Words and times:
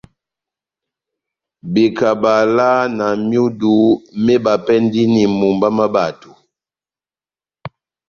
Bekabala 1.73 2.69
na 2.97 3.07
myudu 3.27 3.73
mébapɛndini 4.25 5.23
mumba 5.37 5.67
má 5.77 5.85
bato. 5.95 6.31